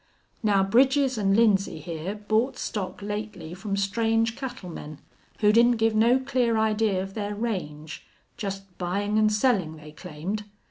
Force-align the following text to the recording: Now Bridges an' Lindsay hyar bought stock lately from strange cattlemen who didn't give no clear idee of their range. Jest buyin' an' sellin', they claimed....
Now 0.41 0.63
Bridges 0.63 1.19
an' 1.19 1.35
Lindsay 1.35 1.79
hyar 1.79 2.15
bought 2.15 2.57
stock 2.57 3.03
lately 3.03 3.53
from 3.53 3.77
strange 3.77 4.35
cattlemen 4.35 4.97
who 5.41 5.51
didn't 5.53 5.75
give 5.77 5.93
no 5.93 6.17
clear 6.19 6.57
idee 6.57 6.97
of 6.97 7.13
their 7.13 7.35
range. 7.35 8.03
Jest 8.35 8.63
buyin' 8.79 9.19
an' 9.19 9.29
sellin', 9.29 9.77
they 9.77 9.91
claimed.... 9.91 10.45